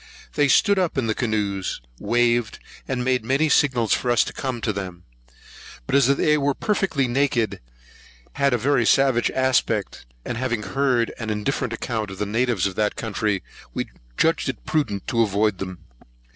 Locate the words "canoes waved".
1.13-2.57